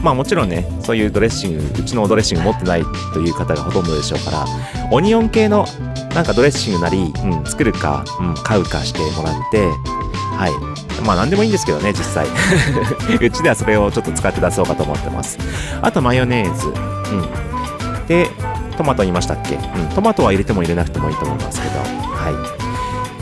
[0.04, 2.84] まあもちろんねそういうドレッシングうちのドレッシング持ってない
[3.14, 4.46] という方がほとんどでしょうから
[4.92, 5.66] オニオン系の
[6.14, 9.68] なんかドレッシングなり、うん、作るか、うん、買うかしてもらって
[10.38, 10.71] はい。
[11.02, 12.28] まあ何でもいいんですけどね、実際。
[13.20, 15.38] うちではそれをちょっと使って出そうかと思ってます。
[15.82, 16.68] あとマヨネーズ。
[16.68, 18.08] うん。
[18.08, 18.30] で、
[18.78, 19.56] トマト言いましたっけ？
[19.56, 19.88] うん。
[19.96, 21.80] トマトは入れても入れなくてもいいと思いますけど。
[21.80, 22.52] は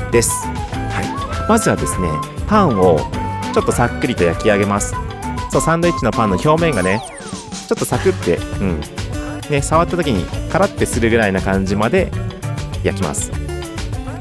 [0.09, 0.11] い。
[0.11, 0.47] です。
[0.47, 1.49] はい。
[1.49, 2.07] まずはですね、
[2.47, 2.99] パンを
[3.53, 4.95] ちょっとさっくりと焼き上げます。
[5.51, 7.01] そう、サンドイッチのパンの表面がね、
[7.67, 8.82] ちょっとサクって、うん。
[9.49, 12.11] ね、触った時にカラッてするぐらいな感じまで
[12.84, 13.32] 焼きます。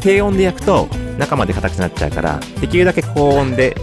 [0.00, 0.88] 低温で焼くと
[1.18, 3.76] 中まで硬くなっちゃうからできるだけ高温で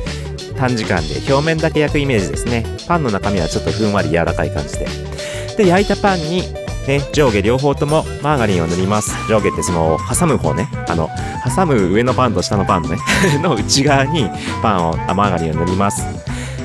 [0.57, 2.65] 短時間で表面だけ焼くイメージですね。
[2.88, 4.88] パンの中身はちょっとふんわり柔らかい感じで。
[5.57, 6.41] で焼いたパンに
[6.88, 9.11] ね上下両方ともマーガリンを塗ります。
[9.29, 10.69] 上下ってその挟む方ね。
[10.88, 11.09] あの
[11.55, 12.97] 挟む上のパンと下のパンのね。
[13.43, 14.29] の内側に
[14.61, 16.03] パンをあマーガリンを塗ります。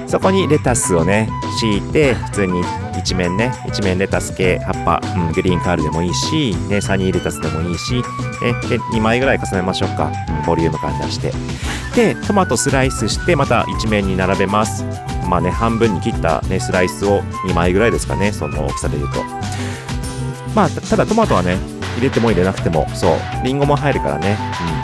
[0.06, 1.28] そこにレタスをね
[1.60, 2.62] 敷いて普通に
[3.00, 8.02] 一面ね一面レタス系葉っぱ、うん、グリーンカールでもいいし、ね、サニーレタスでもいいし、ね、
[8.68, 10.12] で2枚ぐらい重ねましょうか。
[10.46, 11.32] ボリューム感出して。
[11.94, 14.84] でトマトスライスしてまた一面に並べます。
[15.28, 19.22] まあね半分に切った、ね、スライスを2枚ぐらいですかねその大きさで言うと。
[20.54, 21.56] まあただトマトはね
[21.96, 24.36] 入れても入れなくてもそうリンゴも入るからね、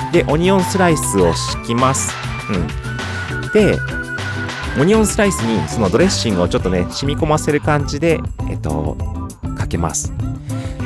[0.07, 2.12] うん、でオニオンスライスを敷きます。
[2.51, 3.53] うん。
[3.53, 3.77] で
[4.79, 8.97] オニオンスライスにそのドレッシングをちょっとね染み込ませる感じでえっと
[9.57, 10.12] かけます。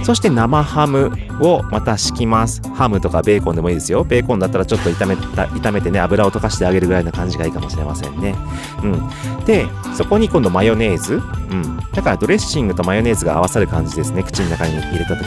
[0.03, 2.63] そして生ハムをまた敷きます。
[2.75, 4.03] ハムとかベーコンでもいいですよ。
[4.03, 8.35] ベーコンだったらちょっと炒めた炒めてね油を溶かしてあげるぐらいな感じがいいかもしれませんね。
[8.83, 9.45] うん。
[9.45, 11.15] でそこに今度マヨネーズ。
[11.15, 11.19] う
[11.55, 11.79] ん。
[11.93, 14.23] だからドレッシングとマヨネーズが合わさる感じですね。
[14.23, 15.27] 口の中に入れた時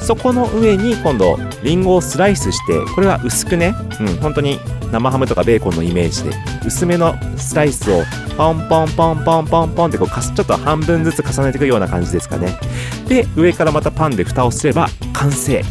[0.00, 4.58] そこの上に今度リンゴをスライスしてこれは薄くね、うん、本当に
[4.90, 6.30] 生ハムとかベーコンのイメージで
[6.66, 8.02] 薄めのスライスを
[8.36, 12.58] ポンポンポンポンポンポンってこうかすちょっと半分ずつ重ねていくような感じですかね。
[13.06, 15.62] で上からまたパンで蓋をすれば完成。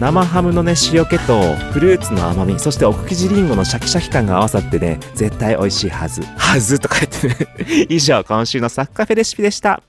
[0.00, 6.22] 生ハムのね塩気とフルーツの甘みそして奥生地リンゴのシャキシャキ感が合わさってね絶対美味しいはず。
[6.22, 7.86] はずとか言ってね。
[7.88, 9.82] 以上今週のサッカフェレシピでした。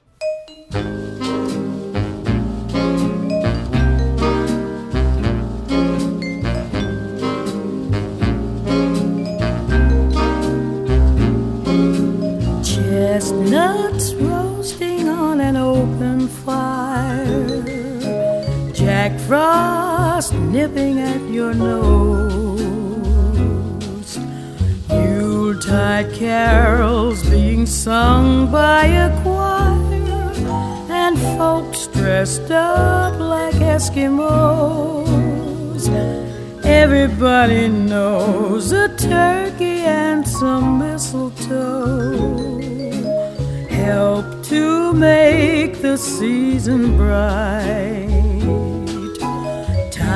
[19.29, 22.57] Frost nipping at your nose.
[24.89, 30.33] Yuletide carols being sung by a choir.
[30.89, 34.97] And folks dressed up like Eskimos.
[36.65, 42.57] Everybody knows a turkey and some mistletoe
[43.69, 48.18] help to make the season bright.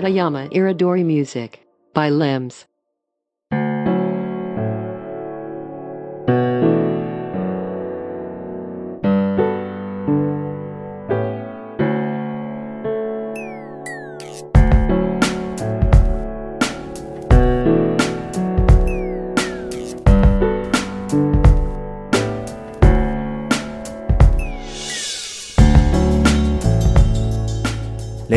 [0.00, 1.60] Satayama Iridori Music
[1.92, 2.64] by Limbs.「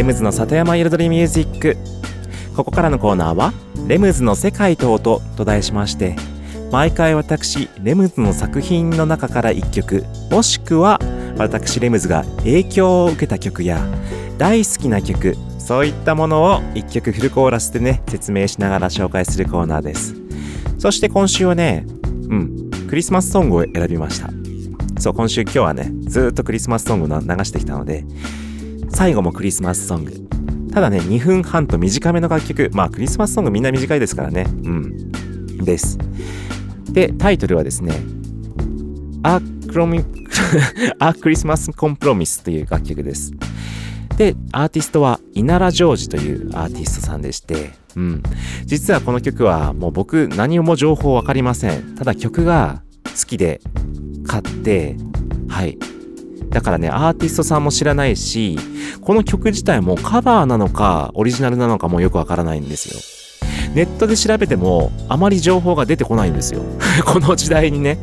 [0.04, 1.78] レムズの里山彩りミュージック」
[2.58, 3.54] ここからのコーナーは
[3.88, 6.18] 「レムズの世界と音」と題しまして
[6.74, 11.00] 毎回私レムズの作品の中から1曲もしくは
[11.38, 13.80] 私レムズが影響を受けた曲や
[14.38, 20.16] 大好きな曲そういったものを1曲フルコーラスでね説明しながら紹介するコーナーです。
[20.80, 21.86] そして今週はね
[22.30, 24.30] うんクリスマスソングを選びました。
[25.00, 28.04] そう今週今日はねずっとクリスマスソングを流してきたので
[28.94, 30.14] 最後もクリスマスソング。
[30.72, 32.70] ただね2分半と短めの楽曲。
[32.74, 34.46] まあクリスマスソングみんな短いですからね。
[34.64, 35.12] うん。
[35.64, 35.98] です。
[36.92, 37.92] でタイトルはですね
[39.24, 40.04] アクロミ
[41.00, 43.34] アクリスマスコンプロミスという楽曲です。
[44.18, 47.72] でアーティストはイナラ・ジョージというアーティストさんでして。
[47.96, 48.24] うん。
[48.66, 51.96] 実はこの曲はもう僕何も情報わかりません。
[51.96, 53.60] ただ曲が好きで
[54.28, 54.96] 買って
[55.50, 55.78] はい。
[56.54, 58.58] だからねアーティストさんも知らないし
[59.02, 63.24] この曲自体もカバーなのかオリジナルなのかもよくわからないんですよ。
[63.74, 66.62] ネットで調べてもあまり情報が出てこないんですよ。
[67.06, 67.98] この時代にね。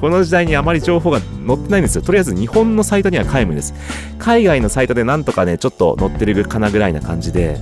[0.00, 2.02] この時代にあまり情報が載ってないんですよ。
[2.02, 3.74] とりあえず日本のサイトには皆無です。
[4.18, 7.58] 海外のサイトでなんとかねちょっと載ってるかなぐらいな感じで。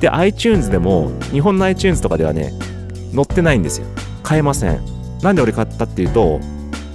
[0.00, 2.52] で iTunes でも日本の iTunes とかではね
[3.14, 3.86] 載ってないんですよ。
[4.24, 4.80] 買えません。
[5.22, 6.40] なんで俺買ったっていうと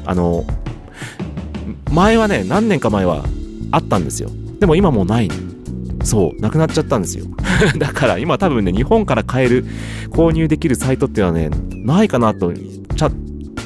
[0.05, 0.43] あの
[1.91, 3.25] 前はね何年か前は
[3.71, 4.29] あったんですよ。
[4.59, 5.29] でも今もうない
[6.03, 7.25] そうなくなっちゃったんですよ。
[7.77, 9.65] だから今多分ね日本から買える
[10.09, 11.49] 購入できるサイトっていうのはね
[11.83, 13.11] ないかなとちゃ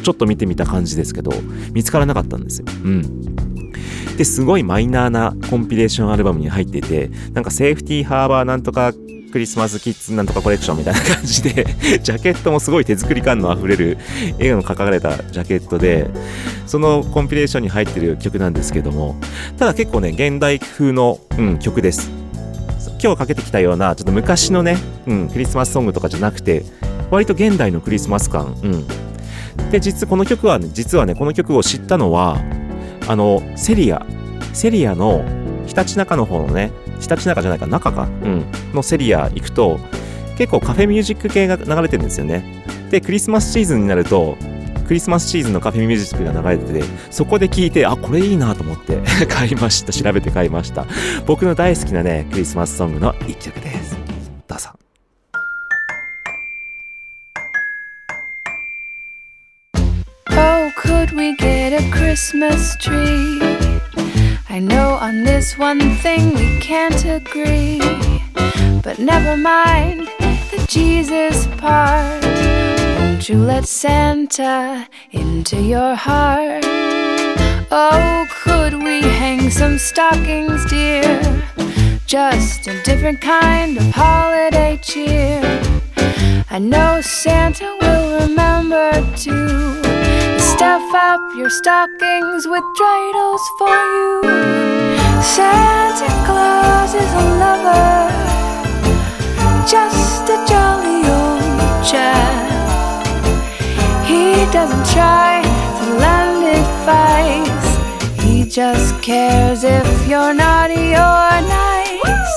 [0.04, 1.32] ちょっと見てみた感じですけど
[1.74, 2.66] 見つからなかったんですよ。
[2.84, 3.26] うん。
[4.18, 8.94] ですごいマイナーなコンピレーションアルバムに入っていてなんかセーフティーハーバーなんとか
[9.36, 11.66] クリスマスキッズなんとかコレクションみたいな感じで
[12.02, 13.98] ジャケットもすごい手作り感のあふれる
[14.40, 16.10] 絵の描かれたジャケットで
[16.66, 19.18] そのコンピレーションに入ってる曲なんですけども
[19.58, 22.10] ただ結構ね現代風の、うん、曲です。
[23.04, 26.64] 今日かけてきたようなちょっと昔のね、うん、クリスマスソングとかじゃなくて
[27.12, 28.88] 割と現代のクリスマス感、うん、
[29.70, 32.42] で実この曲はね実はねこの曲を知ったのは
[33.06, 34.06] あのセリア
[34.54, 35.26] セリアの
[35.68, 36.72] ひたちなかの方のね
[37.06, 39.80] ひたちなかじゃないか中か、うん、のセリア行くと
[40.38, 42.64] 結構カフェミュージック系が流れてるんですよね。
[42.90, 44.38] でクリスマスシーズンになると
[44.88, 48.98] クリスマスシーズンのカフェミュージックが流れててそこで聞いてあこれいいなと思って
[49.30, 49.94] 買いました。
[49.94, 50.86] 調べて買いました。
[51.26, 53.98] 僕の大好きなねクリスマスソングの一曲です。
[54.48, 54.70] どうぞ。
[60.32, 63.55] Oh, could we get a Christmas tree?
[64.56, 67.78] I know on this one thing we can't agree.
[68.82, 70.08] But never mind
[70.50, 72.24] the Jesus part.
[72.98, 76.64] Won't you let Santa into your heart?
[77.70, 81.20] Oh, could we hang some stockings, dear?
[82.06, 85.42] Just a different kind of holiday cheer.
[86.50, 89.85] I know Santa will remember to
[90.56, 94.22] stuff up your stockings with dreidels for you.
[95.22, 97.98] Santa Claus is a lover,
[99.68, 102.46] just a jolly old chap.
[104.08, 104.24] He
[104.58, 105.42] doesn't try
[105.80, 107.68] to land advice,
[108.24, 112.34] he just cares if you're naughty or nice.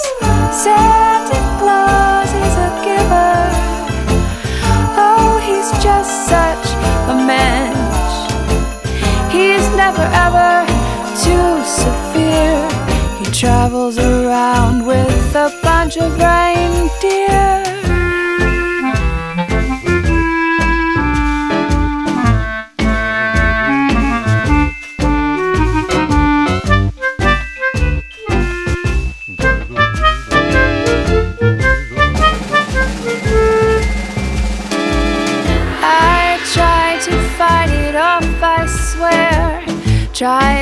[0.64, 3.39] Santa Claus is a giver.
[5.07, 6.66] Oh, he's just such
[7.12, 7.88] a mensch.
[9.39, 10.66] He's never ever
[11.22, 12.59] too severe.
[13.20, 17.78] He travels around with a bunch of reindeer.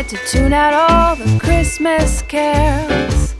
[0.08, 3.34] To tune out all the Christmas carols.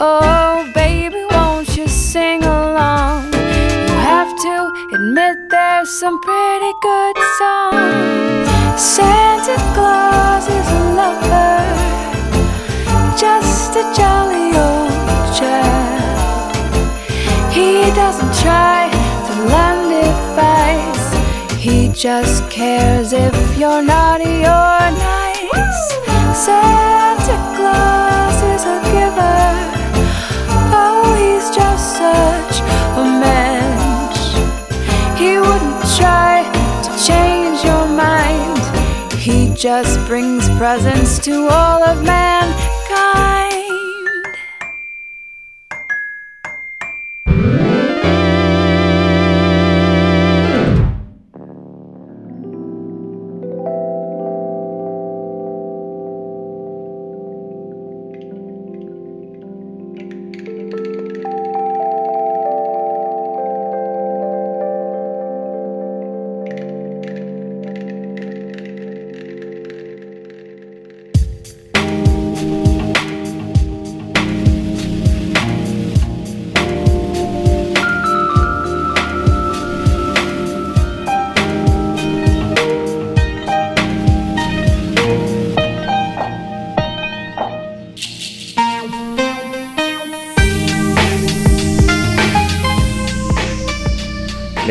[0.00, 3.26] Oh, baby, won't you sing along?
[3.34, 8.48] You have to admit there's some pretty good songs.
[8.80, 11.60] Santa Claus is a lover,
[13.18, 14.90] just a jolly old
[15.36, 16.56] chap.
[17.52, 18.88] He doesn't try
[19.26, 21.60] to lend advice.
[21.60, 25.17] He just cares if you're naughty or nice.
[30.80, 31.14] Oh,
[31.54, 32.60] just such
[32.96, 33.62] a man.
[35.16, 36.44] He wouldn't try
[36.84, 38.58] to change your mind.
[39.14, 43.47] He just brings presents to all of mankind.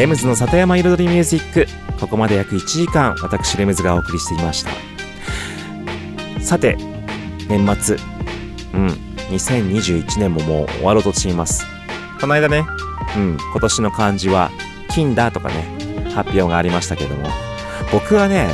[0.08, 1.68] レムズの里山彩りミュージック。
[2.00, 4.72] ここまで約1時間私レムズがお送りしていました。
[6.40, 6.78] さて
[7.50, 7.98] 年末。
[8.74, 8.88] うん
[9.32, 11.66] 2021年ももう終わろうとしています。
[12.22, 12.66] この間ね。
[13.18, 14.50] うん今年の漢字は
[14.92, 15.66] 金だとかね
[16.16, 17.28] 発表がありましたけども。
[17.92, 18.48] 僕はね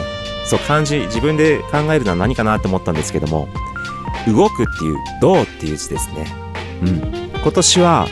[0.45, 3.47] そう漢字自分で考えるのは何かなと思ったんですけども
[4.26, 6.26] 動くっていう動っていう字ですね。
[6.82, 7.30] うん。
[7.39, 8.08] 今年は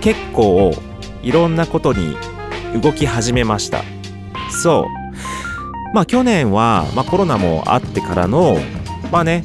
[0.00, 0.72] 結構
[1.24, 2.16] いろんなことに
[2.82, 3.82] 動き始めました。
[4.62, 4.86] そ
[5.92, 5.94] う。
[5.94, 8.56] まあ去年は、まあ、コロナもあってからの
[9.10, 9.42] まあね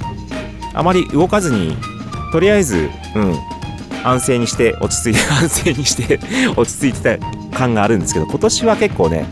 [0.73, 1.76] あまり動かずに
[2.32, 3.36] とりあえずうん
[4.03, 6.19] 安静にして落ち着いて 安静にして
[6.55, 9.26] 落ち着いてた感があるんですけど今年は結構ね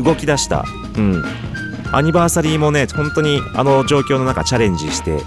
[0.00, 0.64] 動き出した。
[0.96, 1.24] うん。
[1.92, 5.22] アニバーサリーもね本当にあの状況の中チャレンジして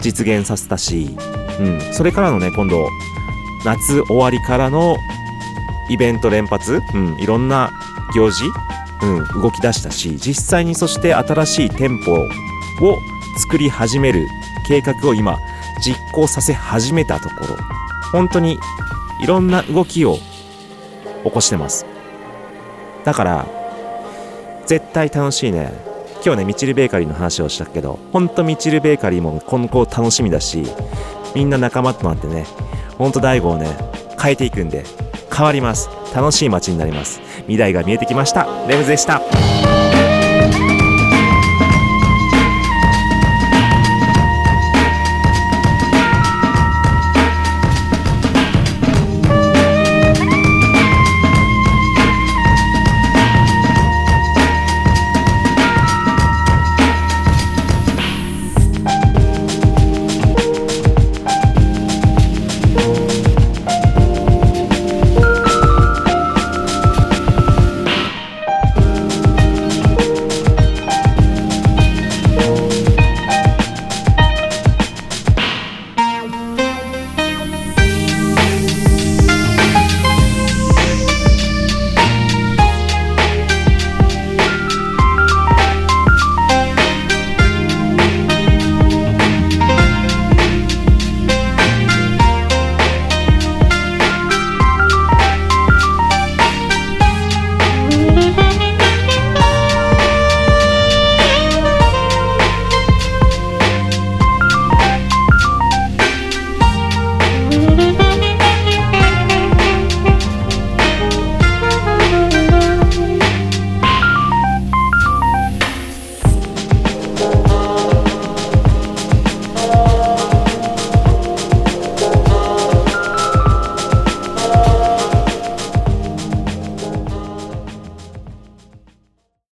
[0.00, 1.16] 実現させたし、
[1.60, 2.88] うん、それからのね今度
[3.64, 4.96] 夏終わりからの
[5.88, 7.70] イベント連発、うん、いろんな
[8.14, 8.44] 行事、
[9.02, 12.98] うん、動き出したし実際にそして新しい店舗を
[13.38, 14.26] 作り始める
[14.66, 15.38] 計画を今
[15.80, 17.56] 実行させ始めたところ
[18.12, 18.58] 本当に
[19.22, 20.18] いろんな動きを
[21.24, 21.84] 起こしてます。
[23.04, 23.46] だから
[24.66, 25.72] 絶対楽しいね。
[26.24, 30.64] 今日ねミチルベーカリーの話をしたけどほんとミチルベーカリーも今後楽しみだし
[31.34, 32.44] みんな仲間となってね
[32.98, 33.76] ほんと大悟をね
[34.20, 34.84] 変えていくんで
[35.38, 35.88] 変わります。
[36.12, 37.20] 楽しい街になります。
[37.42, 38.48] 未来が見えてきました。
[38.66, 39.22] レムズでした。